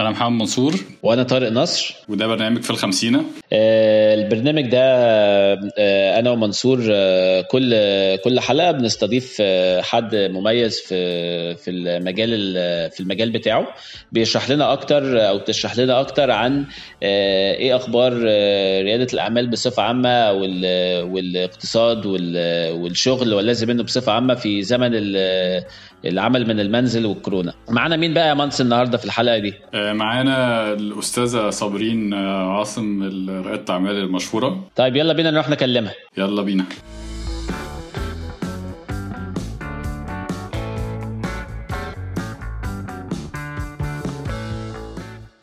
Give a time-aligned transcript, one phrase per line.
[0.00, 0.74] أنا محمد منصور.
[1.02, 1.94] وأنا طارق نصر.
[2.08, 3.24] وده برنامج في الخمسينة.
[3.52, 4.80] آه، البرنامج ده
[5.78, 7.74] آه، أنا ومنصور آه، كل
[8.16, 13.66] كل حلقة بنستضيف آه، حد مميز في في المجال ال- في المجال بتاعه.
[14.12, 16.64] بيشرح لنا أكتر أو تشرح لنا أكتر عن
[17.02, 24.12] آه، إيه أخبار آه، ريادة الأعمال بصفة عامة وال- والاقتصاد وال- والشغل واللازم منه بصفة
[24.12, 24.90] عامة في زمن
[26.04, 27.52] العمل من المنزل والكورونا.
[27.70, 33.02] معانا مين بقى يا منص النهارده في الحلقة دي؟ آه، معانا الأستاذة صابرين آه، عاصم
[33.46, 34.68] رائدة الأعمال المشهورة.
[34.76, 35.92] طيب يلا بينا نروح نكلمها.
[36.18, 36.64] يلا بينا.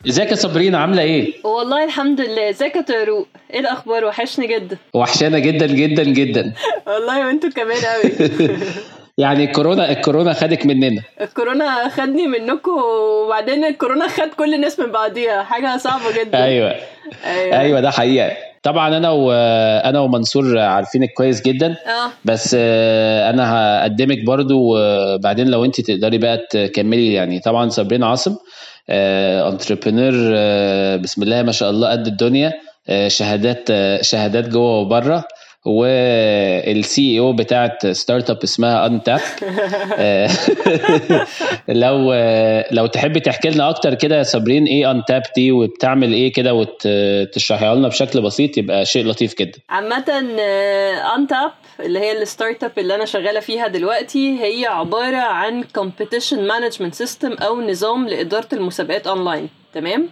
[0.08, 2.50] ازيك يا صابرين؟ عاملة إيه؟ والله الحمد لله.
[2.50, 4.76] ازيك يا طارق إيه الأخبار؟ وحشني جدا.
[4.94, 6.52] وحشانا جدا جدا جدا.
[6.86, 8.28] والله وانتوا كمان قوي
[9.18, 11.02] يعني الكورونا الكورونا خدك مننا.
[11.20, 12.70] الكورونا خدني منكم
[13.24, 15.42] وبعدين الكورونا خد كل الناس من بعضيها.
[15.42, 16.44] حاجة صعبة جدا.
[16.44, 16.74] أيوه.
[17.26, 18.32] أيوه, أيوه ده حقيقة.
[18.62, 21.66] طبعا أنا وأنا ومنصور عارفينك كويس جدا.
[21.66, 22.10] آه.
[22.24, 28.36] بس آه، أنا هقدمك برضو وبعدين لو أنت تقدري بقى تكملي يعني طبعا صابرين عاصم
[28.90, 30.12] انتربرينور
[30.96, 32.52] بسم الله ما شاء الله قد الدنيا
[32.88, 35.24] آه، شهادات آه، شهادات جوه وبره.
[35.64, 39.18] وال CEO بتاعت startup اسمها انتاب
[41.68, 46.32] لو آه، لو تحبي تحكي لنا أكتر كده يا صابرين إيه انتاب دي وبتعمل إيه
[46.32, 49.58] كده وتشرحيها لنا بشكل بسيط يبقى شيء لطيف جدا.
[49.70, 50.04] عامة
[51.16, 56.94] انتاب اللي هي ال startup اللي أنا شغالة فيها دلوقتي هي عبارة عن competition management
[56.94, 60.08] system أو نظام لإدارة المسابقات اونلاين تمام؟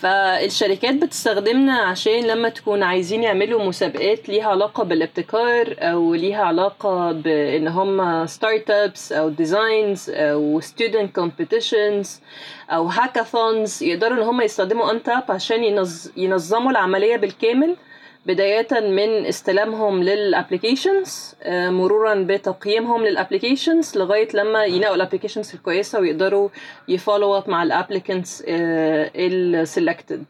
[0.00, 7.68] فالشركات بتستخدمنا عشان لما تكون عايزين يعملوا مسابقات ليها علاقة بالابتكار أو ليها علاقة بإن
[7.68, 12.20] هم startups أو designs أو student competitions
[12.70, 16.08] أو hackathons يقدروا إن هم يستخدموا أنتاب عشان ينظ...
[16.16, 17.76] ينظموا العملية بالكامل.
[18.28, 26.00] بداية من استلامهم لل applications مرورا بتقييمهم لل applications لغاية لما ينقوا ال applications الكويسة
[26.00, 26.48] ويقدروا
[26.88, 28.44] ي follow up مع ال applicants
[29.16, 30.24] ال selected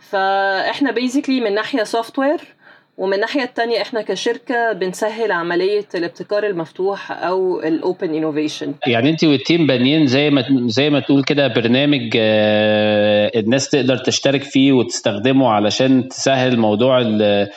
[0.00, 2.55] فإحنا basically من ناحية software
[2.98, 9.24] ومن الناحية التانية إحنا كشركة بنسهل عملية الابتكار المفتوح أو ال open innovation يعني انت
[9.24, 14.72] وال team بانيين زي ما زي ما تقول كده برنامج آه، الناس تقدر تشترك فيه
[14.72, 17.48] وتستخدمه علشان تسهل موضوع ال-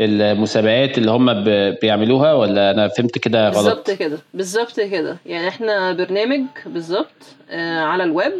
[0.00, 1.44] المسابقات اللي هم
[1.82, 5.16] بيعملوها ولا أنا فهمت كده غلط؟ بالظبط كده بالظبط كده.
[5.26, 8.32] يعني إحنا برنامج بالظبط آه على الويب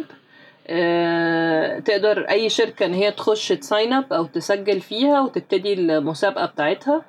[1.85, 7.01] تقدر أي شركة إن هي تخش sign up أو تسجل فيها وتبتدي المسابقة بتاعتها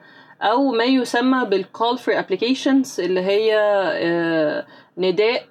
[0.43, 3.56] أو ما يسمى بال call for applications اللي هي
[3.94, 4.66] آه
[4.99, 5.43] نداء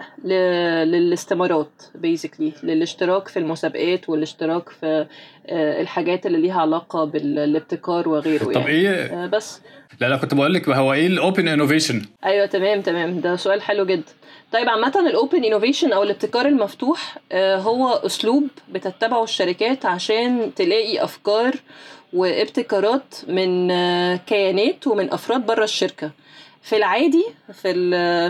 [0.85, 5.05] للاستمارات basically للاشتراك في المسابقات والاشتراك في
[5.47, 8.67] آه الحاجات اللي ليها علاقة بالابتكار وغيره طب يعني.
[8.67, 8.93] إيه؟
[9.23, 9.61] آه بس.
[10.01, 13.19] لا لا كنت بقول لك هو إيه الاوبن انوفيشن أيوه تمام تمام.
[13.19, 14.03] ده سؤال حلو جدا.
[14.51, 21.03] طيب عامة ال open innovation أو الابتكار المفتوح آه، هو أسلوب بتتبعه الشركات عشان تلاقي
[21.03, 21.55] أفكار
[22.13, 26.11] وابتكارات من آه، كيانات ومن أفراد بره الشركة.
[26.61, 27.73] في العادي في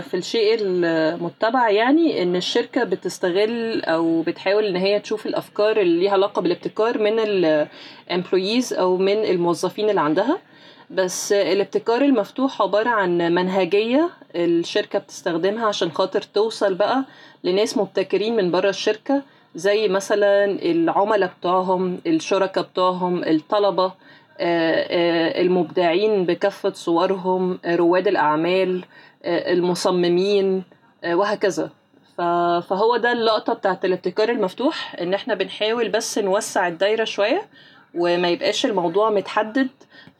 [0.02, 6.12] في الشيء المتبع يعني إن الشركة بتستغل أو بتحاول إن هي تشوف الأفكار اللي ليها
[6.12, 10.38] علاقة بالابتكار من ال employees أو من الموظفين اللي عندها.
[10.90, 17.04] بس الابتكار المفتوح عبارة عن منهجية الشركة بتستخدمها عشان خاطر توصل بقى
[17.44, 19.22] لناس مبتكرين من بره الشركة
[19.54, 23.92] زي مثلا العملاء بتوعهم الشركاء بتوعهم الطلبة آه،
[24.40, 28.84] آه، المبدعين بكافة صورهم رواد الأعمال
[29.24, 30.62] آه، المصممين
[31.06, 31.70] وهكذا.
[32.68, 37.42] فهو ده اللقطة بتاعت الابتكار المفتوح إن إحنا بنحاول بس نوسع الدايرة شوية
[37.94, 39.68] وما يبقاش الموضوع متحدد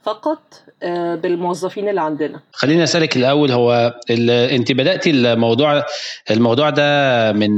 [0.03, 0.39] فقط
[0.83, 2.39] آه، بالموظفين اللي عندنا.
[2.53, 3.93] خليني أسألك الأول هو.
[4.29, 5.83] أنت بدأتي الموضوع
[6.31, 7.51] الموضوع ده من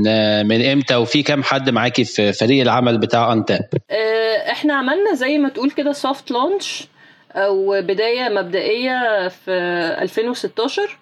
[0.47, 5.37] من إمتى؟ وفي كام حد معاكي في فريق العمل بتاع أنتاب؟ آه، إحنا عملنا زي
[5.37, 6.87] ما تقول كده سوفت لونش
[7.35, 9.51] أو بداية مبدئية في
[10.01, 10.97] 2016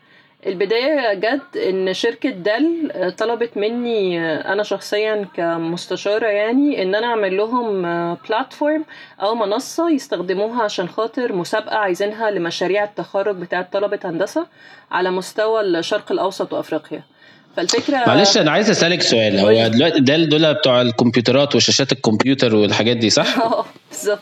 [0.45, 7.07] البداية جت إن شركة دل آه، طلبت مني آه، أنا شخصيا كمستشارة يعني إن أنا
[7.07, 7.81] أعمل لهم
[8.15, 8.85] بلاتفورم
[9.21, 14.47] أو منصة يستخدموها عشان خاطر مسابقة عايزينها لمشاريع التخرج بتاعة طلبة هندسة
[14.91, 17.03] على مستوى الشرق الأوسط وأفريقيا.
[17.57, 19.39] فالفكرة معلش أنا عايز أسألك سؤال.
[19.39, 19.67] هو.
[19.67, 24.19] دلوقتي ده دول بتوع الكمبيوترات وشاشات الكمبيوتر والحاجات دي صح؟ آه بالظبط.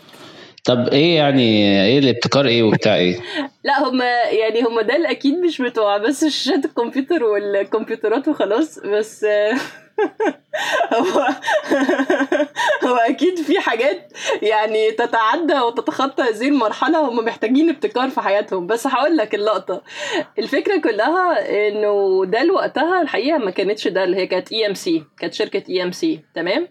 [0.70, 3.20] طب إيه يعني إيه الابتكار إيه وبتاع إيه؟
[3.66, 4.02] لا هم
[4.40, 9.26] يعني هم ده أكيد مش بتوع بس شاشات الكمبيوتر والكمبيوترات وخلاص بس
[12.86, 18.68] هو أكيد في حاجات يعني تتعدى وتتخطى هذه المرحلة هم محتاجين ابتكار في حياتهم.
[18.68, 19.82] بس هقول لك اللقطة.
[20.40, 25.64] الفكرة كلها إنه ده وقتها الحقيقة ما كانتش ده اللي هي كانت EMC كانت شركة
[25.70, 26.68] EMC تمام؟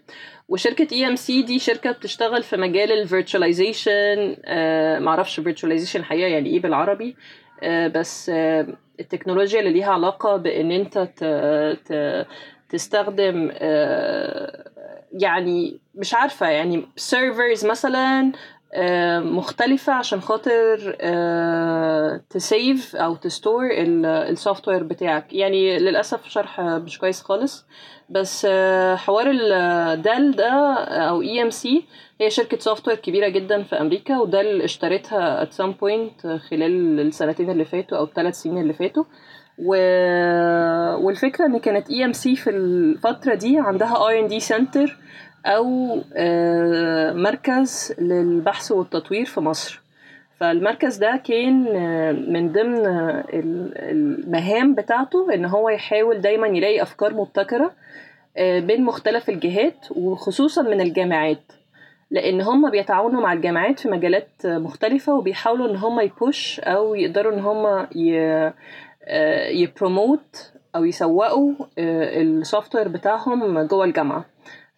[0.49, 6.59] وشركة EMC دي شركة بتشتغل في مجال ال virtualization آه معرفش virtualization الحقيقة يعني إيه
[6.61, 7.15] بالعربي
[7.63, 8.67] آه بس آه
[8.99, 11.23] التكنولوجيا اللي ليها علاقة بإن أنت ت...
[11.85, 12.25] ت...
[12.69, 14.69] تستخدم آه
[15.13, 18.31] يعني مش عارفة يعني servers مثلا
[19.19, 25.33] مختلفة عشان خاطر آه ت save أو ت store ال software بتاعك.
[25.33, 27.65] يعني للأسف شرح مش كويس خالص.
[28.09, 31.85] بس آه حوار ال Dell ده أو EMC
[32.21, 37.49] هي شركة software كبيرة جدا في أمريكا و Dell اشترتها at some point خلال السنتين
[37.49, 39.03] اللي فاتوا أو الثلاث سنين اللي فاتوا.
[39.65, 39.75] و...
[41.05, 44.97] والفكرة إن كانت EMC في الفترة دي عندها R&D center
[45.45, 45.95] أو
[47.13, 49.81] مركز للبحث والتطوير في مصر.
[50.39, 51.63] فالمركز ده كان
[52.33, 52.85] من ضمن
[53.89, 57.71] المهام بتاعته إن هو يحاول دايما يلاقي أفكار مبتكرة
[58.39, 61.51] بين مختلف الجهات وخصوصا من الجامعات.
[62.11, 67.33] لأن هم بيتعاونوا مع الجامعات في مجالات مختلفة وبيحاولوا إن هم ي push أو يقدروا
[67.33, 67.87] إن هم
[69.51, 74.25] ي promote أو يسوقوا ال software بتاعهم جوه الجامعة.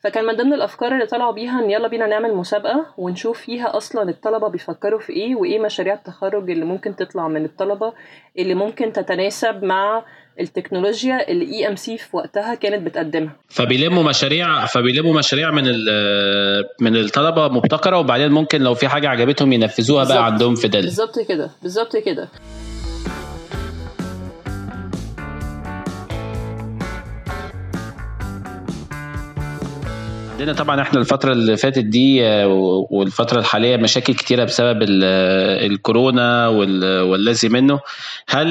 [0.03, 4.09] فكان من ضمن الأفكار اللي طلعوا بيها إن يلا بينا نعمل مسابقة ونشوف فيها أصلا
[4.09, 7.93] الطلبة بيفكروا في إيه وإيه مشاريع التخرج اللي ممكن تطلع من الطلبة
[8.39, 10.03] اللي ممكن تتناسب مع
[10.39, 13.31] التكنولوجيا اللي EMC في وقتها كانت بتقدمها.
[13.49, 15.63] فبيلموا مشاريع فبيلموا مشاريع من
[16.81, 21.19] من الطلبة مبتكرة وبعدين ممكن لو في حاجة عجبتهم ينفذوها بقى عندهم في Dell بالظبط
[21.19, 22.27] كده بالظبط كده.
[30.41, 32.21] عندنا طبعا إحنا الفترة اللي فاتت دي
[32.91, 37.79] والفترة الحالية مشاكل كتيرة بسبب الكورونا والذي منه.
[38.29, 38.47] هل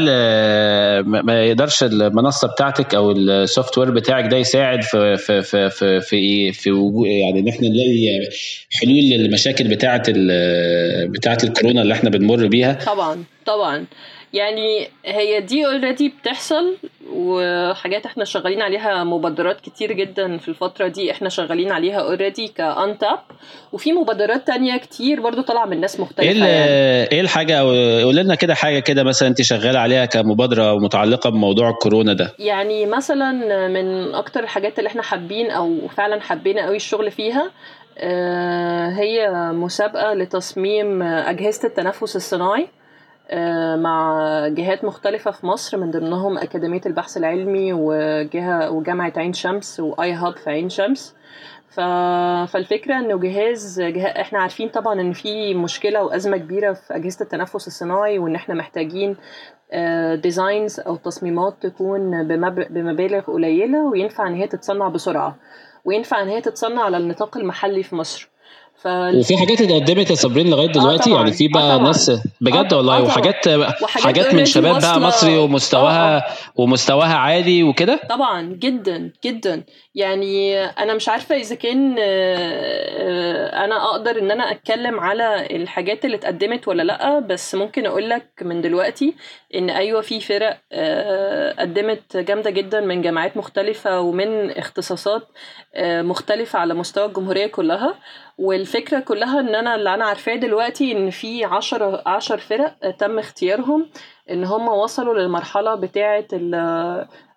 [1.04, 6.52] ما يقدرش المنصة بتاعتك أو السوفت وير بتاعك ده يساعد في في في في في,
[6.52, 8.28] في وجود يعني إن إحنا نلاقي
[8.70, 10.02] حلول للمشاكل بتاعة
[11.06, 13.84] بتاعة الكورونا اللي إحنا بنمر بيها؟ طبعا طبعا.
[14.32, 16.76] يعني هي دي already بتحصل
[17.20, 22.60] وحاجات إحنا شغالين عليها مبادرات كتير جدا في الفترة دي إحنا شغالين عليها already ك
[22.60, 23.18] Entap
[23.72, 27.10] وفي مبادرات تانية كتير برضو طالعة من ناس مختلفة إيه يعني.
[27.12, 27.60] إيه الحاجة؟
[28.02, 32.32] قول لنا كده حاجة كده مثلا انت شغالة عليها كمبادرة متعلقة بموضوع الكورونا ده.
[32.38, 33.32] يعني مثلا
[33.68, 37.50] من أكتر الحاجات اللي إحنا حابين أو فعلا حبينا قوي الشغل فيها
[38.98, 42.68] هي مسابقة لتصميم أجهزة التنفس الصناعي.
[43.76, 44.18] مع
[44.48, 50.36] جهات مختلفة في مصر من ضمنهم أكاديمية البحث العلمي وجهة وجامعة عين شمس وآي هاب
[50.36, 51.16] في عين شمس.
[51.68, 51.80] ف...
[52.52, 54.06] فالفكرة إنه جهاز جه...
[54.06, 59.16] إحنا عارفين طبعا إن في مشكلة وأزمة كبيرة في أجهزة التنفس الصناعي وإن إحنا محتاجين
[60.14, 62.66] ديزاينز أو تصميمات تكون بمب...
[62.70, 65.36] بمبالغ قليلة وينفع إن هي تتصنع بسرعة.
[65.84, 68.29] وينفع إن هي تتصنع على النطاق المحلي في مصر.
[68.82, 69.18] فال...
[69.18, 72.10] وفي حاجات اتقدمت يا صابرين لغاية دلوقتي آه يعني في بقى آه ناس
[72.40, 73.48] بجد آه والله آه وحاجات
[73.84, 76.24] حاجات من شباب بقى مصري ومستواها آه
[76.56, 79.64] ومستواها عالي وكده؟ طبعا جدا جدا.
[79.94, 81.96] يعني أنا مش عارفة إذا كان
[83.64, 88.26] أنا أقدر إن أنا أتكلم على الحاجات اللي اتقدمت ولا لأ بس ممكن أقول لك
[88.42, 89.14] من دلوقتي
[89.54, 90.58] إن أيوه في فرق
[91.58, 95.28] قدمت جامدة جدا من جامعات مختلفة ومن اختصاصات
[95.82, 97.94] مختلفة على مستوى الجمهورية كلها.
[98.40, 103.86] والفكرة كلها إن أنا اللي أنا عارفاه دلوقتي إن في عشر عشر فرق تم اختيارهم
[104.30, 106.26] إن هم وصلوا للمرحلة بتاعة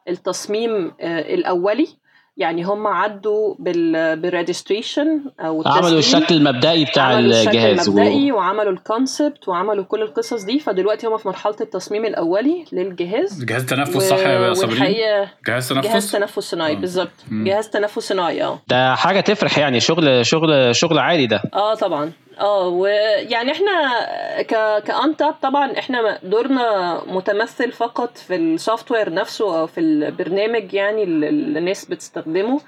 [0.08, 1.88] التصميم الأولي.
[2.38, 8.32] يعني هم عدوا بال بال registration أو عملوا الشكل المبدئي بتاع عملوا الجهاز الشكل المبدئي
[8.32, 8.36] و...
[8.36, 10.60] وعملوا ال concept وعملوا كل القصص دي.
[10.60, 13.44] فدلوقتي هم في مرحلة التصميم الأولي للجهاز.
[13.46, 14.00] جهاز تنفس و...
[14.00, 14.96] صح يا صابرين
[15.48, 17.12] جهاز تنفس؟ جهاز تنفس صناعي بالظبط.
[17.32, 18.60] جهاز تنفس صناعي آه.
[18.68, 21.42] ده حاجة تفرح يعني شغل شغل شغل عالي ده.
[21.54, 22.12] آه طبعا.
[22.40, 24.02] آه ويعني إحنا
[24.42, 31.04] ك كانتاب طبعا إحنا دورنا متمثل فقط في السوفت وير نفسه أو في البرنامج يعني
[31.04, 32.62] اللي الناس بتستخدمه.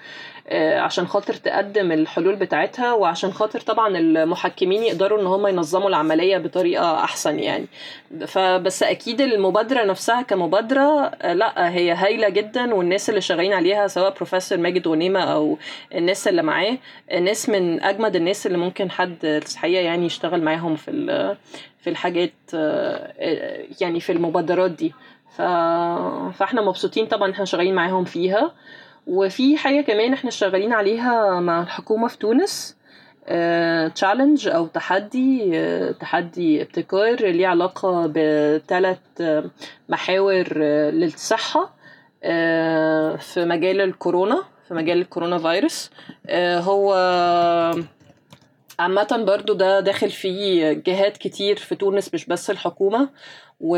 [0.52, 7.04] عشان خاطر تقدم الحلول بتاعتها وعشان خاطر طبعا المحكمين يقدروا إن هم ينظموا العملية بطريقة
[7.04, 7.66] أحسن يعني.
[8.28, 14.58] فبس أكيد المبادرة نفسها كمبادرة لأ هي هايلة جدا والناس اللي شغالين عليها سواء بروفيسور
[14.58, 15.58] ماجد غنيمه أو
[15.96, 16.78] الناس اللي معاه
[17.22, 21.36] ناس من أجمد الناس اللي ممكن حد الحقيقة يعني يشتغل معاهم في
[21.80, 22.34] في الحاجات
[23.82, 24.94] يعني في المبادرات دي.
[25.38, 28.52] فاحنا مبسوطين طبعا إحنا شغالين معاهم فيها.
[29.08, 32.76] وفي حاجة كمان إحنا شغالين عليها مع الحكومة في تونس
[33.96, 35.52] تشالنج أو تحدي
[35.94, 38.98] تحدي ابتكار ليه علاقة بثلاث
[39.90, 40.58] محاور
[40.92, 41.74] للصحة
[43.18, 45.90] في مجال الكورونا في مجال الكورونا فيروس.
[46.32, 46.94] هو
[48.80, 53.10] عامة برضو ده داخل فيه جهات كتير في تونس مش بس الحكومة
[53.60, 53.78] و...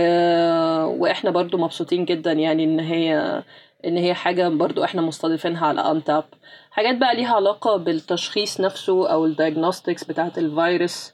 [0.86, 3.44] وإحنا برضو مبسوطين جدا يعني إن هي
[3.86, 6.24] إن هي حاجة برضو إحنا مستضيفينها على أنتاب.
[6.72, 11.14] حاجات بقى ليها علاقة بالتشخيص نفسه أو ال diagnostics بتاعت الفيروس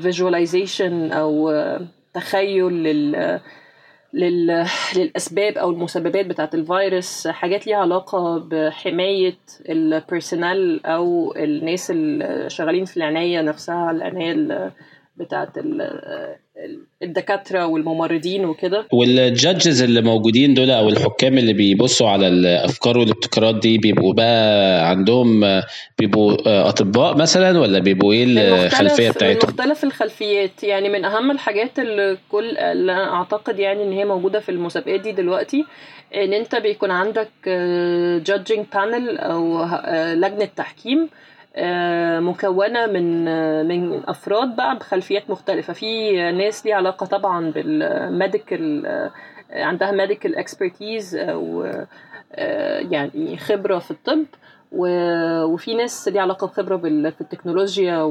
[0.00, 1.52] visualization أو
[2.14, 3.40] تخيل لل
[4.12, 4.66] لل...
[4.96, 7.28] للأسباب أو المسببات بتاعة الفيروس.
[7.28, 9.36] حاجات ليها علاقة بحماية
[9.68, 14.72] ال personnel أو الناس اللي شغالين في العناية نفسها العناية
[15.16, 15.52] بتاعة
[17.02, 18.86] الدكاترة والممرضين وكده.
[18.92, 24.88] وال judges اللي موجودين دول أو الحكام اللي بيبصوا على الأفكار والابتكارات دي بيبقوا بقى
[24.90, 25.60] عندهم
[25.98, 28.24] بيبقوا أطباء مثلا ولا بيبقوا إيه
[28.66, 30.64] الخلفية بتاعتهم؟ مختلف الخلفيات.
[30.64, 35.12] يعني من أهم الحاجات اللي كل اللي أعتقد يعني إن هي موجودة في المسابقات دي
[35.12, 35.64] دلوقتي
[36.14, 37.28] إن أنت بيكون عندك
[38.26, 39.64] judging panel أو
[40.14, 41.08] لجنة تحكيم.
[42.20, 43.24] مكونة من
[43.68, 45.72] من أفراد بقى بخلفيات مختلفة.
[45.72, 48.86] في ناس ليها علاقة طبعا بال medical
[49.52, 51.66] عندها medical expertise أو
[52.90, 54.24] يعني خبرة في الطب
[54.72, 56.76] وفي ناس ليها علاقة بخبرة
[57.10, 58.02] في التكنولوجيا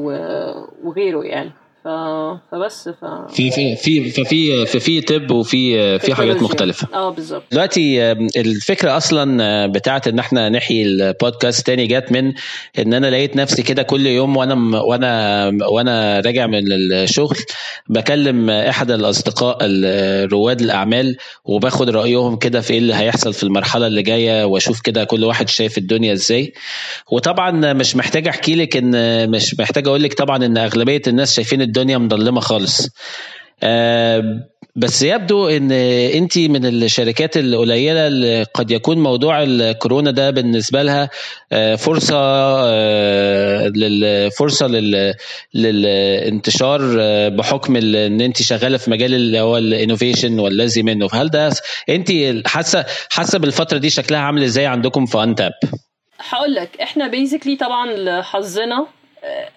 [0.84, 1.52] وغيره يعني.
[1.84, 6.88] فبس ف في في في ففي ففي طب وفي في حاجات مختلفة.
[6.94, 7.44] آه بالظبط.
[7.52, 12.34] دلوقتي الفكرة أصلا بتاعت إن إحنا نحيي البودكاست تاني جت من
[12.80, 17.38] إن أنا لقيت نفسي كده كل يوم وأنا وأنا وأنا راجع من الشغل
[17.90, 19.58] بكلم احد الأصدقاء
[20.32, 25.04] رواد الأعمال وباخد رأيهم كده في إيه اللي هيحصل في المرحلة اللي جاية وأشوف كده
[25.04, 26.54] كل واحد شايف الدنيا إزاي.
[27.12, 31.62] وطبعا مش محتاج أحكي لك إن مش محتاج أقول لك طبعا إن أغلبية الناس شايفين
[31.62, 32.88] الدنيا مظلمة خالص
[33.64, 34.24] آه
[34.76, 41.10] بس يبدو إن أنت من الشركات القليلة اللي قد يكون موضوع الكورونا ده بالنسبة لها
[41.76, 42.20] فرصة
[44.30, 44.68] فرصة
[45.54, 46.82] للانتشار
[47.30, 51.52] بحكم إن أنت شغالة في مجال اللي هو ال innovation والذي منه فهل ده
[51.90, 52.12] أنت
[52.48, 55.52] حاسة حاسة بالفترة دي شكلها عامل إزاي عندكم في Entap؟
[56.30, 58.88] هقول لك إحنا basically طبعا حظنا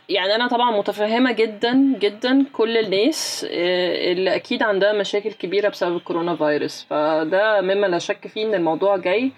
[0.09, 6.37] يعني أنا طبعا متفهمة جدا جدا كل الناس اللي أكيد عندها مشاكل كبيرة بسبب الكورونا
[6.37, 6.87] فيروس.
[6.91, 9.33] فده مما لا شك فيه إن الموضوع جاي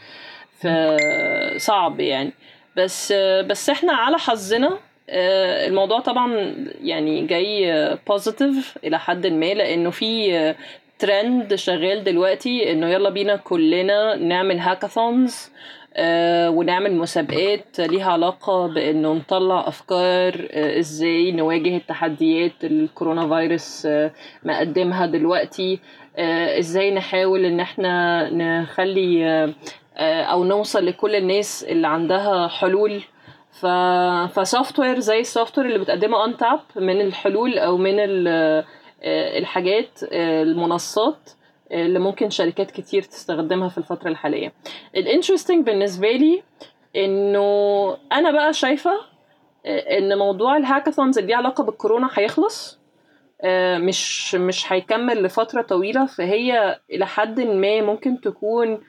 [1.57, 2.33] صعب يعني.
[2.76, 3.12] بس
[3.47, 4.78] بس إحنا على حظنا
[5.66, 10.54] الموضوع طبعا يعني جاي positive إلى حد ما لأنه في
[11.08, 15.50] ترند شغال دلوقتي إنه يلا بينا كلنا نعمل hackathons
[15.96, 24.11] آه ونعمل مسابقات ليها علاقة بأنه نطلع أفكار آه إزاي نواجه التحديات الكورونا فيروس آه
[24.44, 25.78] مقدمها دلوقتي
[26.58, 29.25] إزاي نحاول إن إحنا نخلي
[30.00, 33.02] أو نوصل لكل الناس اللي عندها حلول.
[33.61, 33.66] ف...
[34.35, 37.94] ف software زي ال software اللي بتقدمه Untap من الحلول أو من
[39.06, 41.30] الحاجات المنصات
[41.73, 44.52] اللي ممكن شركات كتير تستخدمها في الفترة الحالية.
[44.97, 46.42] ال interesting بالنسبة لي
[46.96, 47.49] إنه
[48.12, 48.90] أنا بقى شايفة
[49.66, 52.80] إن موضوع ال hackathons اللي علاقة بالكورونا هيخلص
[53.78, 56.06] مش مش هيكمل لفترة طويلة.
[56.06, 58.80] فهي إلى حد ما ممكن تكون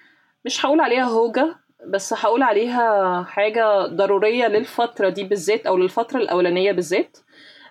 [0.45, 1.55] مش هقول عليها هوجة
[1.87, 7.17] بس هقول عليها حاجة ضرورية للفترة دي بالذات أو للفترة الأولانية بالذات.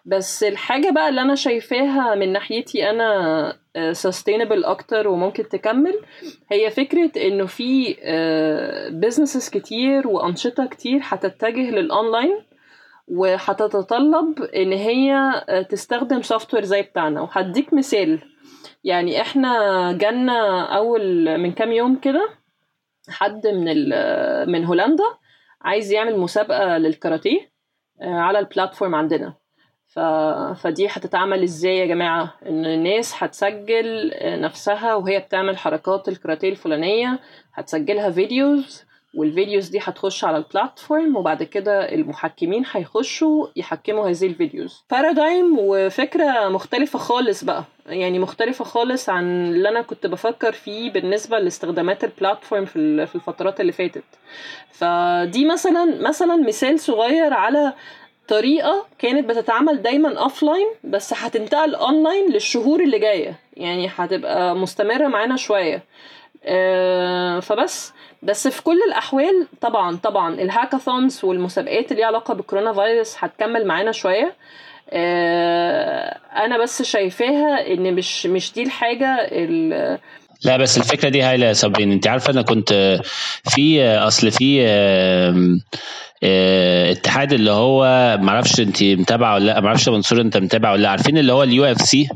[0.07, 5.95] بس الحاجة بقى اللي أنا شايفاها من ناحيتي أنا sustainable أكتر وممكن تكمل
[6.53, 7.95] هي فكرة إنه في
[9.05, 12.45] businesses كتير وأنشطة كتير هتتجه للأونلاين
[13.09, 15.17] وهتتطلب إن هي
[15.71, 17.21] تستخدم software زي بتاعنا.
[17.21, 18.19] وهديك مثال
[18.85, 22.29] يعني إحنا جالنا أول من كام يوم كده
[23.09, 23.89] حد من
[24.53, 25.05] من هولندا
[25.63, 27.51] عايز يعمل مسابقة للكاراتيه
[28.01, 29.35] على ال platform عندنا.
[29.95, 29.99] ف...
[30.63, 37.19] فدي هتتعمل إزاي يا جماعة؟ إن الناس هتسجل نفسها وهي بتعمل حركات الكاراتيه الفلانية
[37.55, 38.85] هتسجلها videos
[39.15, 44.85] وال videos دي هتخش على ال platform وبعد كده المحكمين هيخشوا يحكموا هذه ال videos.
[44.91, 47.65] paradigm وفكرة مختلفة خالص بقى.
[47.87, 52.77] يعني مختلفة خالص عن اللي أنا كنت بفكر فيه بالنسبة لاستخدامات ال platform في
[53.15, 54.05] الفترات اللي فاتت.
[54.71, 57.73] فدي مثلا مثلا مثال صغير على
[58.29, 63.35] طريقة كانت بتتعمل دايما offline بس هتنتقل اونلاين للشهور اللي جاية.
[63.57, 65.83] يعني هتبقى مستمرة معانا شوية.
[66.45, 67.93] آه، فبس.
[68.23, 73.93] بس في كل الأحوال طبعا طبعا ال hackathons والمسابقات اللي علاقة بالكورونا فيروس هتكمل معانا
[73.93, 74.35] شوية.
[74.91, 79.17] آه، أنا بس شايفاها إن مش مش دي الحاجة
[80.45, 83.01] لا بس الفكرة دي هايله يا صابرين انت عارفة أنا كنت
[83.51, 84.61] في أصل في
[86.91, 87.85] اتحاد اللي هو
[88.21, 90.89] معرفش أنت متابعة ولا لأ معرفش منصور أنت متابع ولا لأ.
[90.89, 92.09] عارفين اللي هو ال UFC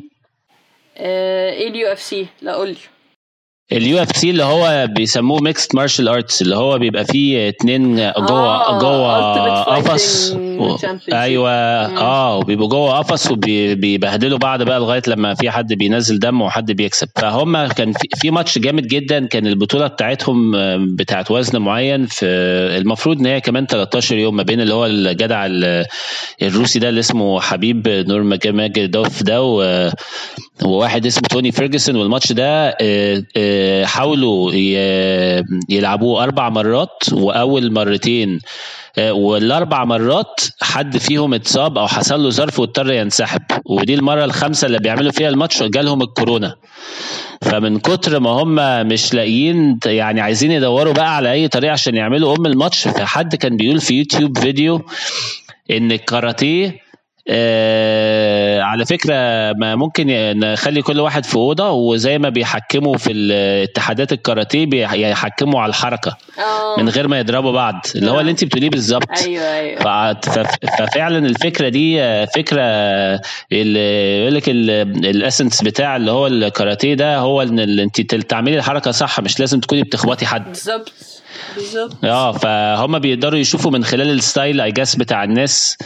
[0.97, 2.76] إيه ال UFC لا قول لي
[3.72, 8.66] اليو اف سي اللي هو بيسموه mixed martial arts اللي هو بيبقى فيه اتنين جوه
[8.68, 10.32] آه جوه قفص.
[10.37, 10.76] و...
[11.12, 11.50] أيوه.
[11.50, 17.08] آه وبيبقوا جوه قفص وبيبهدلوا بعض بقى لغاية لما في حد بينزل دم وحد بيكسب.
[17.16, 19.26] فهم كان في, في ماتش جامد جدا.
[19.26, 20.52] كان البطولة بتاعتهم
[20.96, 22.26] بتاعت وزن معين في
[22.76, 25.46] المفروض إن هي كمان 13 يوم ما بين اللي هو الجدع
[26.42, 28.22] الروسي ده اللي اسمه حبيب نور
[28.52, 29.42] ماجدوف ده
[30.64, 32.76] وواحد اسمه توني فيرجسون والماتش ده
[33.85, 34.53] حاولوا
[35.69, 38.41] يلعبوه أربع مرات وأول مرتين
[38.99, 43.43] والأربع مرات حد فيهم اتصاب أو حصل له ظرف واضطر ينسحب.
[43.65, 46.55] ودي المرة الخامسة اللي بيعملوا فيها الماتش جالهم الكورونا.
[47.43, 48.55] فمن كتر ما هم
[48.88, 53.57] مش لاقيين يعني عايزين يدوروا بقى على أي طريقة عشان يعملوا أم الماتش فحد كان
[53.57, 54.81] بيقول في يوتيوب فيديو
[55.71, 56.77] إن الكاراتيه
[57.30, 59.14] آه على فكرة
[59.52, 60.06] ما ممكن
[60.38, 66.82] نخلي كل واحد في أوضة وزي ما بيحكموا في الاتحادات الكاراتيه بيحكموا على الحركة أوه.
[66.82, 69.11] من غير ما يضربوا بعض اللي هو اللي انت بتقوليه بالظبط.
[69.26, 70.20] أيوه أيوه.
[70.78, 72.62] ففعلا الفكرة دي فكرة
[73.52, 78.90] اللي يقول لك ال essence بتاع اللي هو الكاراتيه ده هو إن انت تعملي الحركة
[78.90, 80.44] صح مش لازم تكوني بتخبطي حد.
[80.44, 80.92] بالظبط.
[81.55, 82.05] بالظبط.
[82.05, 85.76] آه فهم بيقدروا يشوفوا من خلال ال style I guess بتاع الناس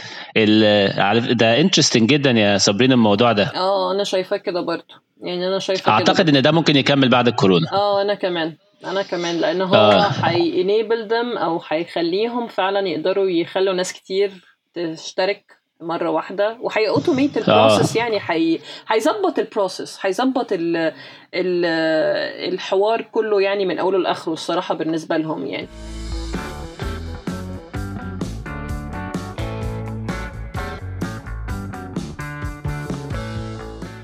[1.31, 3.43] ده interesting جدا يا صابرين الموضوع ده.
[3.55, 5.03] آه أنا شايفاه كده برضه.
[5.21, 7.73] يعني أنا شايفه أعتقد إن ده ممكن يكمل بعد الكورونا.
[7.73, 8.55] آه أنا كمان.
[8.85, 14.31] أنا كمان لأن هو هي enable them أو هيخليهم فعلا يقدروا يخلوا ناس كتير
[14.73, 17.99] تشترك مرة واحدة وهي automate ال process آه.
[17.99, 20.75] يعني هي هيظبط ال process هيظبط ال...
[21.33, 21.65] ال...
[22.53, 25.67] الحوار كله يعني من أوله لآخره الصراحة بالنسبة لهم يعني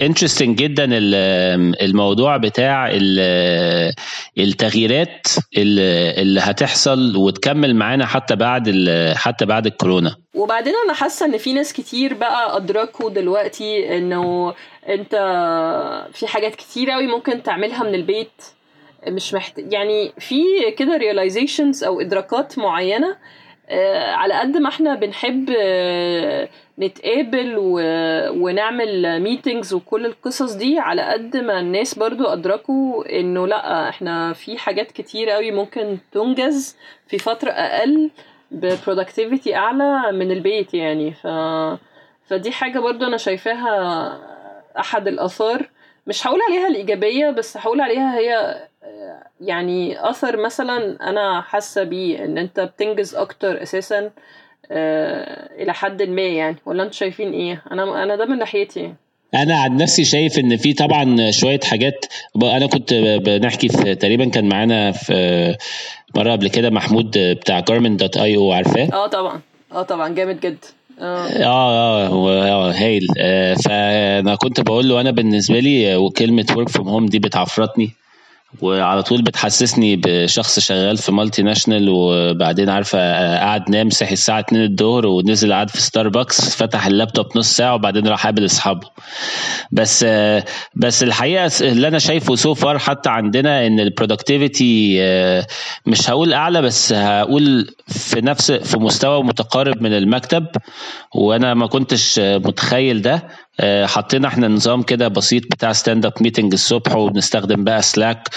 [0.01, 0.85] interesting جدا
[1.81, 2.89] الموضوع بتاع
[4.37, 10.15] التغييرات اللي هتحصل وتكمل معانا حتى بعد حتى بعد الكورونا.
[10.33, 14.53] وبعدين أنا حاسة إن في ناس كتير بقى أدركوا دلوقتي إنه
[14.89, 15.11] أنت
[16.13, 18.41] في حاجات كتير قوي ممكن تعملها من البيت.
[19.07, 20.41] مش محتاج يعني في
[20.77, 23.17] كده realizations أو إدراكات معينة
[24.13, 25.49] على قد ما إحنا بنحب
[26.79, 27.79] نتقابل و...
[28.43, 34.57] ونعمل meetings وكل القصص دي على قد ما الناس برضو أدركوا إنه لأ إحنا في
[34.57, 36.77] حاجات كتير قوي ممكن تنجز
[37.07, 38.11] في فترة أقل
[38.51, 41.11] ببرودكتيفيتي أعلى من البيت يعني.
[41.13, 41.27] ف...
[42.27, 44.19] فدي حاجة برضو أنا شايفاها
[44.79, 45.69] أحد الآثار.
[46.07, 48.57] مش هقول عليها الإيجابية بس هقول عليها هي
[49.41, 54.11] يعني آثر مثلا أنا حاسة بيه إن أنت بتنجز أكتر أساسا
[54.71, 56.55] آه إلى حد ما يعني.
[56.65, 58.93] ولا أنتوا شايفين إيه؟ أنا أنا ده من ناحيتي.
[59.35, 62.05] أنا عن نفسي شايف إن في طبعا شوية حاجات
[62.43, 65.55] أنا كنت بنحكي في تقريبا كان معانا في
[66.15, 69.41] مرة قبل كده محمود بتاع Garment dot io عارفاه؟ آه طبعا.
[69.71, 70.09] آه طبعا.
[70.09, 70.57] جامد جدا
[71.01, 71.27] آه.
[71.27, 73.07] آه آه هايل.
[73.19, 77.91] آه فأنا كنت بقول له أنا بالنسبة لي وكلمة work from home دي بتعفرتني.
[78.61, 82.99] وعلى طول بتحسسني بشخص شغال في multinational وبعدين عارفة
[83.39, 88.07] قعد نام صحي الساعة 2 الظهر ونزل قعد في ستاربكس فتح اللابتوب نص ساعة وبعدين
[88.07, 88.87] راح قابل أصحابه.
[89.71, 90.05] بس
[90.75, 94.99] بس الحقيقة اللي أنا شايفه so far حتى عندنا إن ال productivity
[95.85, 100.45] مش هقول أعلى بس هقول في نفس في مستوى متقارب من المكتب.
[101.15, 103.27] وأنا ما كنتش متخيل ده.
[103.85, 108.29] حطينا إحنا نظام كده بسيط بتاع stand up meeting الصبح وبنستخدم بقى Slack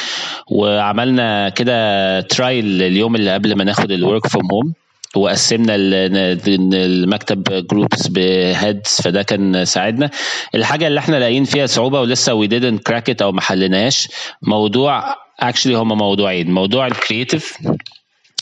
[0.46, 4.72] وعملنا كده trial اليوم اللي قبل ما ناخد ال work from home
[5.16, 10.10] وقسمنا المكتب groups ب heads فده كان ساعدنا.
[10.54, 12.48] الحاجة اللي إحنا لاقيين فيها صعوبة ولسه we
[12.90, 14.08] crack it أو ما حليناهاش
[14.42, 17.58] موضوع actually هما موضوعين موضوع ال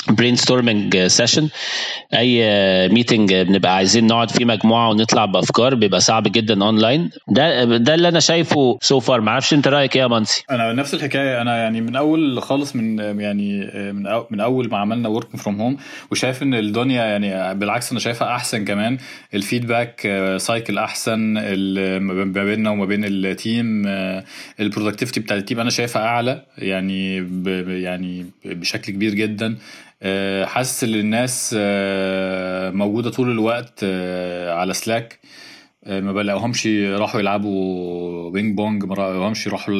[0.09, 1.49] creative brainstorming session
[2.15, 2.39] أي
[2.89, 8.09] meeting بنبقى عايزين نقعد فيه مجموعة ونطلع بأفكار بيبقى صعب جدا اونلاين ده ده اللي
[8.09, 11.43] أنا شايفه so far ما أعرفش أنت رأيك إيه يا منسي؟ أنا نفس الحكاية.
[11.43, 15.61] أنا يعني من أول خالص من يعني من أو من أول ما عملنا work from
[15.61, 15.77] home
[16.11, 18.99] وشايف إن الدنيا يعني بالعكس أنا شايفها أحسن كمان.
[19.35, 20.01] ال feedback
[20.37, 21.19] cycle أحسن
[22.01, 23.87] ما بيننا وما بين ال team
[24.61, 27.17] ال productivity بتاع ال team أنا شايفها أعلى يعني
[27.83, 29.57] يعني بشكل كبير جدا.
[30.45, 35.21] حاسس إن الناس آه، موجودة طول الوقت آه، على Slack
[35.87, 39.75] ما بلاقوهمش راحوا يلعبوا ping pong ما بلاقوهمش راحوا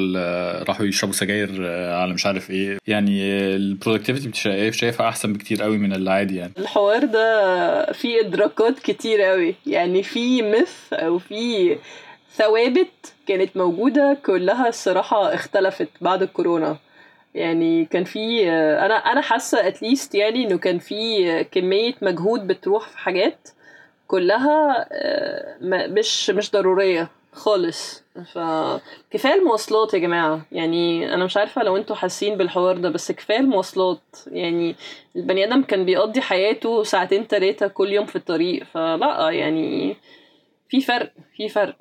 [0.63, 1.51] راحوا يشربوا سجاير
[1.93, 2.79] على مش عارف إيه.
[2.87, 3.23] يعني
[3.57, 4.33] ال productivity
[4.73, 6.53] شايفها أحسن بكتير قوي من العادي يعني.
[6.59, 9.55] الحوار ده فيه إدراكات كتير قوي.
[9.67, 11.77] يعني في مث أو في
[12.37, 16.77] ثوابت كانت موجودة كلها الصراحة اختلفت بعد الكورونا.
[17.35, 22.99] يعني كان في أنا أنا حاسة اتليست يعني إنه كان في كمية مجهود بتروح في
[22.99, 23.49] حاجات
[24.07, 25.57] كلها آه،
[25.89, 28.05] مش مش ضرورية خالص.
[28.35, 30.47] فكفايه المواصلات يا جماعة.
[30.53, 34.01] يعني أنا مش عارفة لو أنتوا حاسين بالحوار ده بس كفاية المواصلات.
[34.27, 34.77] يعني
[35.17, 38.65] البني آدم كان بيقضي حياته ساعتين تلاتة كل يوم في الطريق.
[38.65, 39.97] فلا يعني
[40.69, 41.77] في فرق في فرق.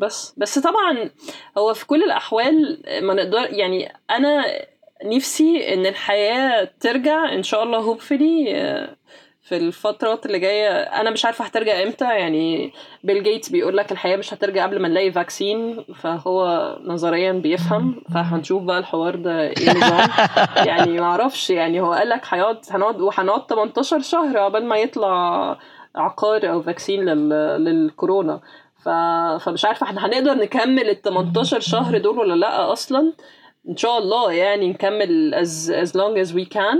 [0.00, 1.10] بس بس طبعا
[1.58, 4.44] هو في كل الأحوال ما نقدر يعني أنا
[5.04, 8.44] نفسي إن الحياة ترجع إن شاء الله hopefully
[9.42, 10.68] في الفترات اللي جاية.
[10.82, 12.72] أنا مش عارفة هترجع إمتى يعني
[13.04, 16.46] بيل جيتس بيقول لك الحياة مش هترجع قبل ما نلاقي vaccine فهو
[16.84, 20.08] نظريا بيفهم فهنشوف بقى الحوار ده إيه نظام
[20.68, 25.58] يعني ما أعرفش يعني هو قال لك هيقعد هنقعد وهنقعد 18 شهر عقبال ما يطلع
[25.96, 27.28] عقار أو فاكسين لل...
[27.64, 28.40] للكورونا.
[28.86, 28.88] ف...
[29.44, 33.12] فمش عارفة إحنا هنقدر نكمل ال 18 شهر دول ولا لأ أصلا؟
[33.68, 36.78] إن شاء الله يعني نكمل as, as long as we can.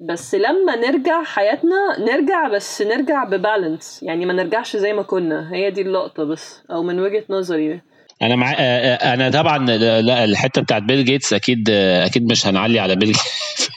[0.00, 4.02] بس لما نرجع حياتنا نرجع بس نرجع ببالانس.
[4.02, 5.54] يعني ما نرجعش زي ما كنا.
[5.54, 7.80] هي دي اللقطة بس أو من وجهة نظري.
[8.22, 9.66] أنا مع أنا طبعا
[10.00, 13.16] لا الحتة بتاعت بيل جيتس أكيد أكيد مش هنعلي على بيل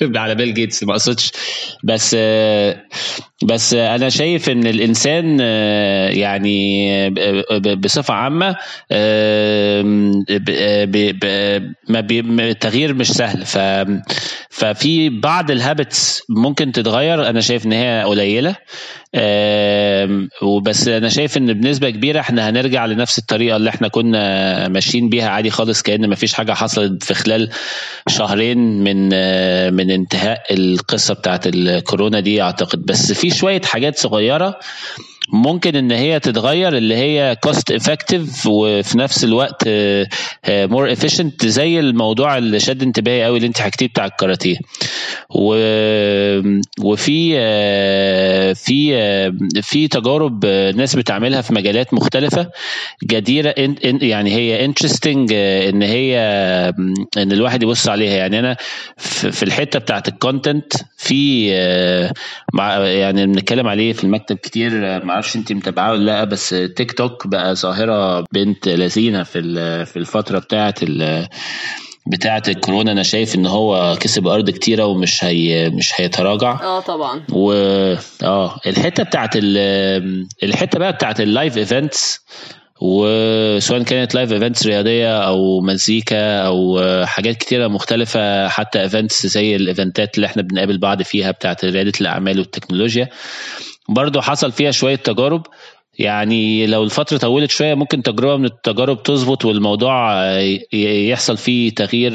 [0.15, 1.32] على بيل جيتس ما أقصدش.
[1.84, 2.15] بس
[3.43, 5.39] بس أنا شايف إن الإنسان
[6.19, 7.10] يعني
[7.75, 8.56] بصفة عامة
[11.89, 13.45] ما التغيير مش سهل.
[13.45, 13.58] ف
[14.49, 18.56] ففي بعض ال habits ممكن تتغير أنا شايف إن هي قليلة.
[20.41, 25.30] وبس أنا شايف إن بنسبة كبيرة إحنا هنرجع لنفس الطريقة اللي إحنا كنا ماشيين بيها
[25.30, 27.50] عادي خالص كأن ما فيش حاجة حصلت في خلال
[28.08, 29.10] شهرين من
[29.74, 32.86] من انتهاء القصة بتاعت الكورونا دي أعتقد.
[32.86, 34.60] بس في شوية حاجات صغيرة
[35.30, 39.64] ممكن إن هي تتغير اللي هي cost effective وفي نفس الوقت
[40.50, 44.58] more آه، efficient زي الموضوع اللي شد انتباهي قوي اللي انت حكيتيه بتاع الكاراتيه.
[46.80, 52.50] وفي آه، في آه، في تجارب ناس بتعملها في مجالات مختلفة.
[53.04, 53.54] جديرة
[53.84, 56.18] يعني هي interesting إن هي
[57.18, 58.14] إن الواحد يبص عليها.
[58.14, 58.58] يعني أنا
[58.98, 61.48] في الحتة بتاعت ال content في
[63.02, 67.28] يعني بنتكلم عليه في المكتب كتير ما أعرفش انت متابعاه ولا لأ بس تيك توك
[67.28, 69.41] بقى ظاهرة بنت لذينة في
[69.86, 70.74] في الفترة بتاعه
[72.08, 72.91] بتاعه الكورونا.
[72.91, 76.52] أنا شايف إن هو كسب أرض كتيرة ومش هي مش هيتراجع.
[76.63, 77.21] آه طبعا.
[77.32, 77.52] و
[78.24, 79.30] آه الحتة بتاعه
[80.43, 82.20] الحتة بقى بتاعه ال live events
[82.82, 90.15] وسواء كانت live events رياضية أو مزيكا أو حاجات كتيرة مختلفة حتى events زي الإيفنتات
[90.15, 93.10] اللي إحنا بنقابل بعض فيها بتاعت ريادة الأعمال والتكنولوجيا.
[93.91, 95.47] برضو حصل فيها شوية تجارب.
[95.99, 100.23] يعني لو الفترة طولت شوية ممكن تجربة من التجارب تظبط والموضوع
[100.73, 102.13] يحصل فيه تغيير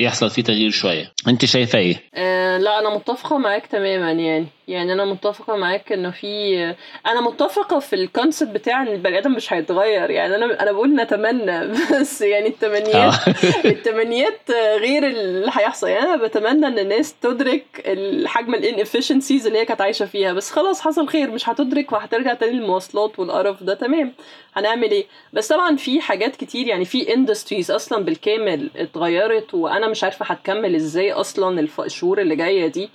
[0.00, 1.12] يحصل فيه تغيير شوية.
[1.28, 4.46] انت شايفة إيه؟ أه لا أنا متفقة معاك تماما يعني.
[4.68, 6.74] يعني أنا متفقة معاك إنه في
[7.06, 10.10] أنا متفقة في ال concept بتاع إن البني آدم مش هيتغير.
[10.10, 11.66] يعني أنا أنا بقول نتمنى
[12.00, 13.34] بس يعني التمنيات آه.
[13.64, 14.50] التمنيات
[14.80, 15.88] غير اللي هيحصل.
[15.88, 20.32] يعني أنا بتمنى إن الناس تدرك الحجم ال inefficiencies اللي هي كانت عايشة فيها.
[20.32, 21.30] بس خلاص حصل خير.
[21.30, 23.74] مش هتدرك وهترجع تاني للمواصلات والقرف ده.
[23.74, 24.12] تمام.
[24.54, 26.66] هنعمل إيه؟ بس طبعا في حاجات كتير.
[26.66, 32.66] يعني في industries أصلا بالكامل اتغيرت وأنا مش عارفة هتكمل إزاي أصلا الشهور اللي جاية
[32.66, 32.90] دي.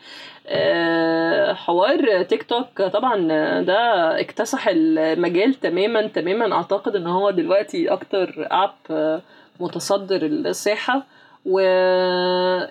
[1.53, 3.15] حوار تيك توك طبعا
[3.61, 3.79] ده
[4.19, 6.55] اكتسح المجال تماما تماما.
[6.55, 9.21] أعتقد إن هو دلوقتي أكتر app
[9.59, 11.03] متصدر الساحه
[11.45, 12.67] وطبعا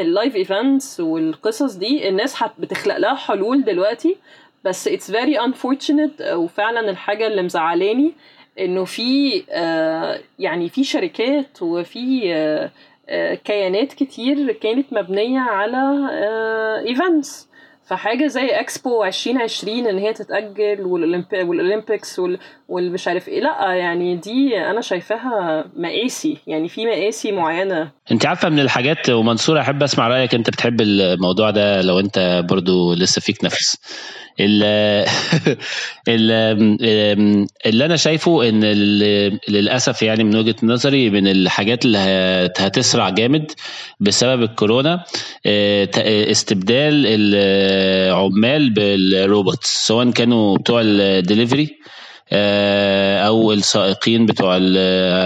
[0.00, 4.16] ال live events والقصص دي الناس بتخلق لها حلول دلوقتي.
[4.64, 8.12] بس it's very unfortunate وفعلا الحاجة اللي مزعلاني
[8.58, 12.70] إنه في آه، يعني في شركات وفي آه،
[13.44, 16.08] كيانات كتير كانت مبنية على
[16.88, 17.48] events
[17.84, 20.80] فحاجة زي اكسبو 2020 إن هي تتأجل
[21.32, 22.20] والأولمبيكس
[22.68, 23.40] والمش عارف إيه.
[23.40, 26.36] لأ يعني دي أنا شايفاها مآسي.
[26.46, 27.90] يعني في مآسي معينة.
[28.12, 30.34] أنت عارفة من الحاجات ومنصور أحب أسمع رأيك.
[30.34, 33.76] أنت بتحب الموضوع ده لو أنت برضو لسه فيك نفس.
[36.08, 38.64] اللي أنا شايفه إن
[39.48, 41.98] للأسف يعني من وجهة نظري من الحاجات اللي
[42.58, 43.52] هتسرع جامد
[44.00, 45.04] بسبب الكورونا
[45.46, 45.88] آه،
[46.30, 51.78] استبدال العمال بالروبوت سواء كانوا بتوع الدليفري
[53.26, 54.58] أو السائقين بتوع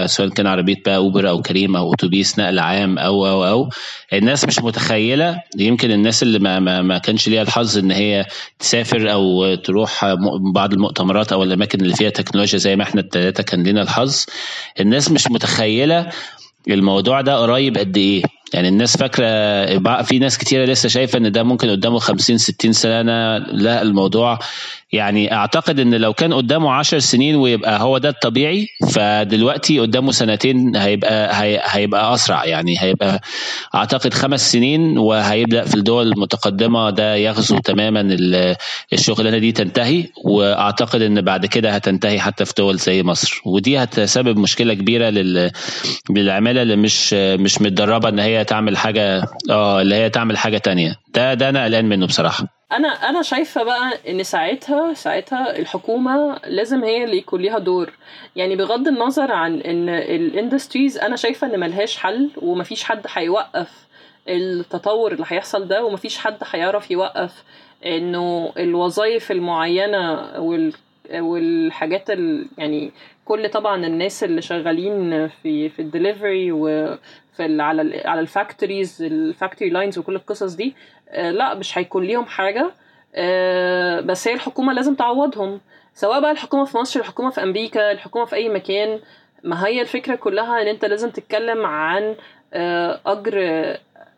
[0.05, 3.69] سواء كان عربية بقى أوبر أو كريم أو أتوبيس نقل عام أو أو أو.
[4.13, 8.25] الناس مش متخيلة يمكن الناس اللي ما, ما, ما كانش ليها الحظ إن هي
[8.59, 10.15] تسافر أو تروح
[10.53, 14.25] بعض المؤتمرات أو الأماكن اللي فيها تكنولوجيا زي ما إحنا الثلاثه كان لنا الحظ.
[14.79, 16.09] الناس مش متخيلة
[16.69, 18.23] الموضوع ده قريب قد إيه.
[18.53, 23.37] يعني الناس فاكرة في ناس كتيرة لسه شايفة إن ده ممكن قدامه 50 60 سنة
[23.37, 24.39] لا الموضوع
[24.91, 30.75] يعني أعتقد إن لو كان قدامه 10 سنين ويبقى هو ده الطبيعي فدلوقتي قدامه سنتين
[30.75, 31.29] هيبقى
[31.65, 33.21] هيبقى أسرع يعني هيبقى
[33.75, 38.17] أعتقد خمس سنين وهيبدأ في الدول المتقدمة ده يغزو تماما
[38.93, 43.41] الشغلانة دي تنتهي وأعتقد إن بعد كده هتنتهي حتى في دول زي مصر.
[43.45, 45.09] ودي هتسبب مشكلة كبيرة
[46.09, 50.95] للعمالة اللي مش مش متدربة إن هي تعمل حاجة آه اللي هي تعمل حاجة تانية.
[51.13, 52.47] ده ده أنا قلقان منه بصراحة.
[52.71, 57.93] أنا أنا شايفة بقى إن ساعتها ساعتها الحكومة لازم هي اللي يكون ليها دور.
[58.35, 63.69] يعني بغض النظر عن إن الاندستريز أنا شايفة إن ملهاش حل ومفيش حد هيوقف
[64.27, 67.43] التطور اللي هيحصل ده ومفيش حد هيعرف يوقف
[67.85, 70.73] إنه الوظائف المعينة وال
[71.13, 72.91] والحاجات ال يعني
[73.27, 76.97] كل طبعا الناس اللي شغالين في في الدليفري وفي
[77.61, 80.75] على على ال factories ال factory lines وكل القصص دي
[81.09, 82.71] آه، لا مش هيكون ليهم حاجة.
[83.15, 85.59] آه، بس هي الحكومة لازم تعوضهم
[85.93, 88.99] سواء بقى الحكومة في مصر الحكومة في أمريكا الحكومة في أي مكان.
[89.43, 92.15] ما هي الفكرة كلها إن أنت لازم تتكلم عن
[92.53, 93.37] آه، أجر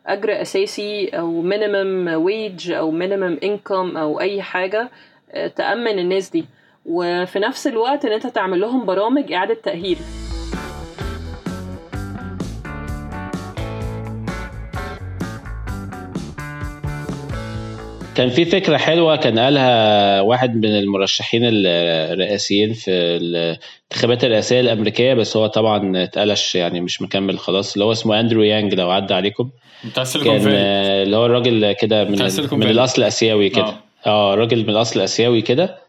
[0.06, 4.90] أجر أساسي أو minimum wage أو minimum income أو أي حاجة
[5.56, 6.44] تأمن الناس دي.
[6.86, 9.98] وفي نفس الوقت إن أنت تعمل لهم برامج إعادة تأهيل.
[18.14, 25.36] كان في فكرة حلوة كان قالها واحد من المرشحين الرئاسيين في الانتخابات الرئاسية الأمريكية بس
[25.36, 29.50] هو طبعا اتقلش يعني مش مكمل خلاص اللي هو اسمه أندرو يانج لو عدى عليكم.
[29.84, 32.18] بتاع كان اللي هو الراجل كده من,
[32.52, 33.74] من الأصل الآسيوي كده.
[34.06, 35.79] آه, آه راجل من الأصل الآسيوي كده.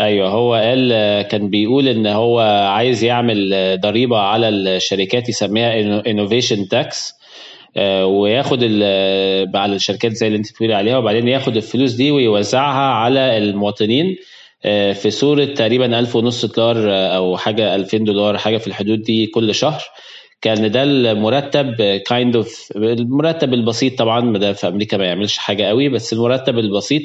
[0.00, 0.88] أيوه هو قال
[1.22, 7.12] كان بيقول إن هو عايز يعمل ضريبة على الشركات يسميها innovation tax
[7.76, 8.62] آه، وياخد
[9.54, 14.16] على الشركات زي اللي أنت بتقولي عليها وبعدين ياخد الفلوس دي ويوزعها على المواطنين
[14.64, 19.02] آه، في صورة تقريبا ألف ونص دولار آه، أو حاجة ألفين دولار حاجة في الحدود
[19.02, 19.82] دي كل شهر.
[20.40, 21.74] كان ده المرتب
[22.06, 27.02] kind of المرتب البسيط طبعا ده في أمريكا ما يعملش حاجة قوي بس المرتب البسيط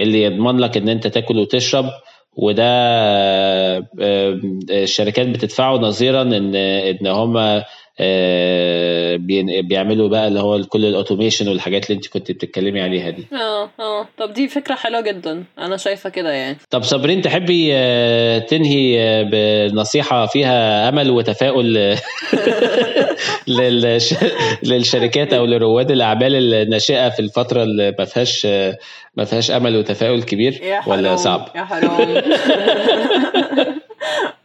[0.00, 1.84] اللي يضمن لك إن أنت تاكل وتشرب
[2.36, 2.64] وده
[4.70, 7.62] الشركات بتدفعه نظيرا إن إن هم
[9.62, 13.26] بيعملوا بقى اللي هو كل ال automation والحاجات اللي انت كنت بتتكلمي عليها دي.
[13.32, 14.08] آه آه.
[14.18, 15.44] طب دي فكرة حلوة جدا.
[15.58, 16.56] أنا شايفة كده يعني.
[16.70, 19.22] طب صابرين تحبي آه، تنهي آه،
[19.68, 21.78] بنصيحة فيها أمل وتفاؤل
[24.62, 28.46] للشركات أو لرواد الأعمال الناشئة في الفترة اللي ما فيهاش
[29.16, 32.22] ما فيهاش أمل وتفاؤل كبير؟ ولا صعب؟ يا حرام.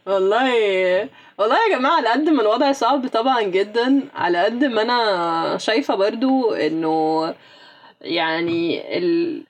[0.06, 0.48] والله
[1.38, 5.94] والله يا جماعة على قد ما الوضع صعب طبعا جدا على قد ما أنا شايفة
[5.94, 7.34] برضو إنه
[8.00, 8.82] يعني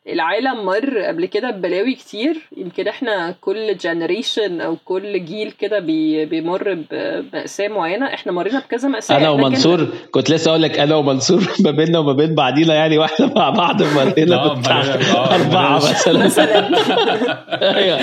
[0.09, 2.37] العالم مر قبل كده ببلاوي كتير.
[2.57, 8.07] يمكن إحنا كل generation أو كل جيل كده بي بيمر بمأساة معينة.
[8.15, 9.17] إحنا مرينا بكذا مأساة.
[9.17, 9.91] أنا ومنصور كن...
[10.11, 13.83] كنت لسه أقول لك أنا ومنصور ما بيننا وما بين بعضينا يعني وإحنا مع بعض
[13.83, 14.83] مرينا بتاع
[15.35, 16.25] أربعة مثلا.
[16.25, 16.69] مثلا.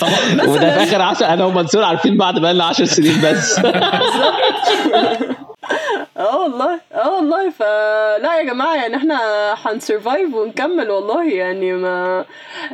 [0.00, 0.48] طبعا.
[0.48, 3.60] وده في آخر 10 أنا ومنصور عارفين بعض بقى لنا 10 سنين بس.
[6.18, 7.50] آه والله آه والله.
[7.50, 9.18] فلا يا جماعة يعني إحنا
[9.56, 11.30] هنسرفايف ونكمل والله.
[11.30, 12.24] يعني ما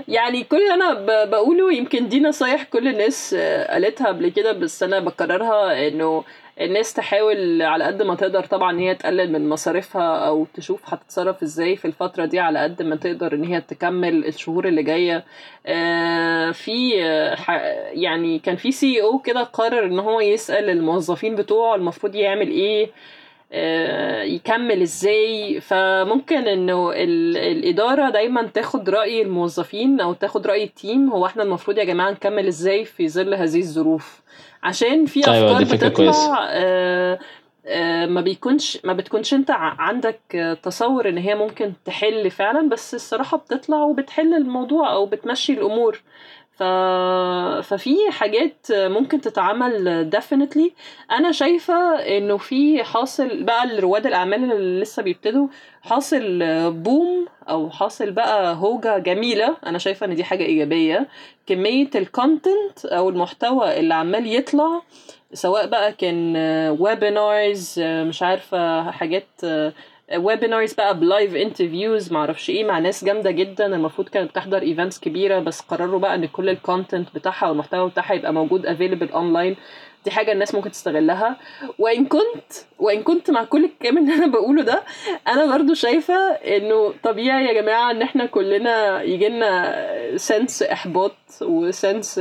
[0.08, 3.34] يعني كل اللي أنا بقوله يمكن دي نصايح كل الناس
[3.70, 6.24] قالتها قبل كده بس أنا بكررها إنه
[6.60, 11.42] الناس تحاول على قد ما تقدر طبعا إن هي تقلل من مصاريفها أو تشوف هتتصرف
[11.42, 15.24] إزاي في الفترة دي على قد ما تقدر إن هي تكمل الشهور اللي جاية.
[15.66, 17.36] آه، في آه،
[17.92, 22.90] يعني كان في CEO كده قرر إن هو يسأل الموظفين بتوعه المفروض يعمل إيه آه،
[24.24, 25.60] يكمل إزاي.
[25.60, 26.92] فممكن إنه
[27.36, 32.10] الإدارة دايما تاخد رأي الموظفين أو تاخد رأي ال team هو إحنا المفروض يا جماعة
[32.10, 34.22] نكمل إزاي في ظل هذه الظروف.
[34.62, 36.48] عشان في أيوة أفكار فكرة بتطلع.
[36.50, 37.18] آه،
[37.66, 42.94] آه، ما بيكونش ما بتكونش أنت عندك آه، تصور إن هي ممكن تحل فعلا بس
[42.94, 46.02] الصراحة بتطلع وبتحل الموضوع أو بتمشي الأمور.
[46.56, 46.62] ف...
[47.62, 50.70] ففي حاجات ممكن تتعمل definitely.
[51.12, 55.48] أنا شايفة إنه في حاصل بقى لرواد الأعمال اللي لسه بيبتدوا
[55.82, 56.38] حاصل
[56.72, 59.56] بوم أو حاصل بقى هوجة جميلة.
[59.66, 61.08] أنا شايفة إن دي حاجة إيجابية.
[61.46, 64.82] كمية ال content أو المحتوى اللي عمال يطلع
[65.32, 66.36] سواء بقى كان
[66.80, 69.26] webinars مش عارفة حاجات
[70.16, 73.66] webinars بقى ب live interviews معرفش إيه مع ناس جامدة جدا.
[73.66, 78.14] المفروض كانت بتحضر events كبيرة بس قرروا بقى إن كل ال content بتاعها والمحتوى بتاعها
[78.14, 79.56] يبقى موجود available online
[80.04, 81.36] دي حاجة الناس ممكن تستغلها.
[81.78, 84.82] وإن كنت وإن كنت مع كل الكلام اللي أنا بقوله ده
[85.28, 92.20] أنا برضو شايفة إنه طبيعي يا جماعة إن إحنا كلنا يجيلنا sense إحباط وسنس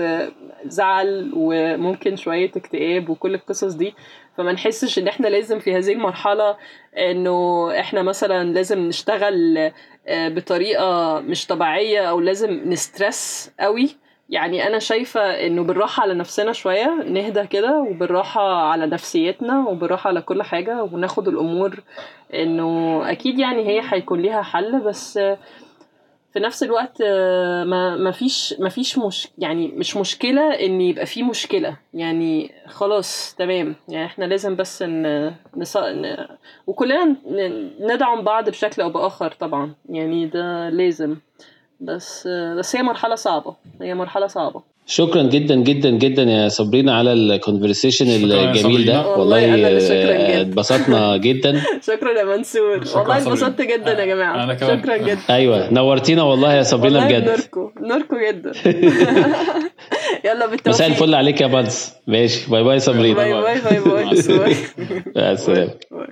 [0.65, 3.93] زعل وممكن شوية اكتئاب وكل القصص دي.
[4.37, 6.57] فما نحسش إن إحنا لازم في هذه المرحلة
[6.97, 9.71] إنه إحنا مثلا لازم نشتغل
[10.07, 13.95] آه، بطريقة مش طبيعية أو لازم نسترس قوي.
[14.29, 20.21] يعني أنا شايفة إنه بالراحة على نفسنا شوية نهدى كده وبالراحة على نفسيتنا وبالراحة على
[20.21, 21.79] كل حاجة وناخد الأمور
[22.33, 25.19] إنه أكيد يعني هي هيكون ليها حل بس
[26.33, 31.05] في نفس الوقت آه، ما ما فيش ما فيش مش يعني مش مشكلة إن يبقى
[31.05, 31.77] في مشكلة.
[31.93, 33.75] يعني خلاص تمام.
[33.89, 35.31] يعني إحنا لازم بس ن...
[35.57, 35.77] نص...
[35.77, 36.27] ن...
[36.67, 37.15] وكلنا
[37.79, 39.73] ندعم بعض بشكل أو بآخر طبعا.
[39.89, 41.17] يعني ده لازم.
[41.79, 43.55] بس آه، بس هي مرحلة صعبة.
[43.81, 44.63] هي مرحلة صعبة.
[44.87, 49.07] شكرا جدا جدا جدا يا صابرينا على الكونفرسيشن الجميل ده.
[49.07, 50.41] والله آه، جداً.
[50.41, 51.61] اتبسطنا جدا.
[51.87, 52.69] شكرا يا منصور.
[52.69, 53.17] والله صابرين.
[53.17, 54.43] اتبسطت جدا يا جماعة.
[54.43, 54.79] أنا كمان.
[54.81, 55.19] شكرا جدا.
[55.29, 57.29] أيوه نورتينا والله يا صابرينا والله بجد.
[57.29, 57.71] نوركو.
[57.81, 58.51] نوركو جدا.
[60.25, 60.67] يلا بالتوفيق.
[60.67, 62.51] مساء الفل عليك يا بانس ماشي.
[62.51, 64.05] bye bye يا صابرينا bye bye bye bye.
[64.05, 64.11] مع
[65.31, 65.71] السلامة.
[65.91, 66.07] bye.